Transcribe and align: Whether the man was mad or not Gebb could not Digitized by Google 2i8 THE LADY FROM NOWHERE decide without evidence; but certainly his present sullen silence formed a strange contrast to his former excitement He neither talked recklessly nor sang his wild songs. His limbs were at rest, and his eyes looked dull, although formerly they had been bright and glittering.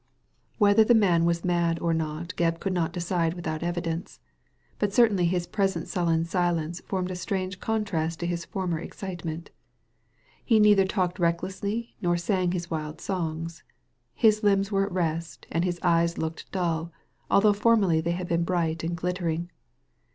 Whether 0.57 0.83
the 0.83 0.95
man 0.95 1.25
was 1.25 1.45
mad 1.45 1.77
or 1.77 1.93
not 1.93 2.29
Gebb 2.35 2.59
could 2.59 2.73
not 2.73 2.91
Digitized 2.91 2.93
by 2.95 3.01
Google 3.01 3.05
2i8 3.05 3.05
THE 3.05 3.05
LADY 3.05 3.05
FROM 3.05 3.19
NOWHERE 3.19 3.29
decide 3.29 3.33
without 3.35 3.63
evidence; 3.85 4.19
but 4.79 4.93
certainly 4.95 5.25
his 5.25 5.45
present 5.47 5.87
sullen 5.87 6.25
silence 6.25 6.79
formed 6.87 7.11
a 7.11 7.15
strange 7.15 7.59
contrast 7.59 8.19
to 8.21 8.25
his 8.25 8.45
former 8.45 8.79
excitement 8.79 9.51
He 10.43 10.59
neither 10.59 10.85
talked 10.85 11.19
recklessly 11.19 11.97
nor 12.01 12.17
sang 12.17 12.51
his 12.53 12.71
wild 12.71 12.99
songs. 12.99 13.61
His 14.15 14.41
limbs 14.41 14.71
were 14.71 14.87
at 14.87 14.91
rest, 14.91 15.45
and 15.51 15.63
his 15.63 15.79
eyes 15.83 16.17
looked 16.17 16.51
dull, 16.51 16.91
although 17.29 17.53
formerly 17.53 18.01
they 18.01 18.13
had 18.13 18.27
been 18.27 18.43
bright 18.43 18.83
and 18.83 18.97
glittering. 18.97 19.51